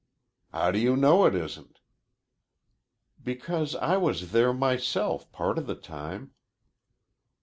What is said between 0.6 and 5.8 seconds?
do you know it isn't?" "Because I was there myself part of the